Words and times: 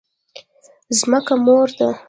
ځمکه 0.99 1.33
مور 1.45 1.69
ده؟ 1.77 1.87